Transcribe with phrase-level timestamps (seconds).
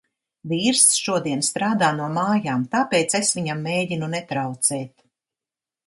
[0.53, 5.11] Vīrs šodien strādā no mājām, tāpēc es viņam mēģinu netraucēt.